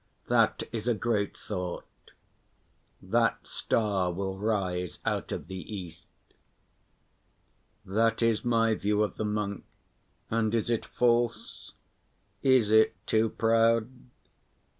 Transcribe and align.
That 0.29 0.63
is 0.71 0.87
a 0.87 0.95
great 0.95 1.37
thought. 1.37 1.85
That 3.03 3.45
star 3.45 4.11
will 4.11 4.35
rise 4.35 4.97
out 5.05 5.31
of 5.31 5.45
the 5.45 5.57
East. 5.77 6.07
That 7.85 8.23
is 8.23 8.43
my 8.43 8.73
view 8.73 9.03
of 9.03 9.17
the 9.17 9.25
monk, 9.25 9.63
and 10.31 10.55
is 10.55 10.71
it 10.71 10.87
false? 10.87 11.73
is 12.41 12.71
it 12.71 12.95
too 13.05 13.29
proud? 13.29 13.91